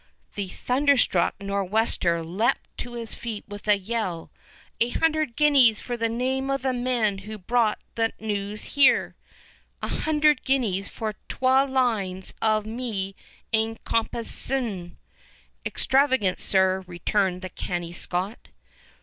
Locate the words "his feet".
2.93-3.45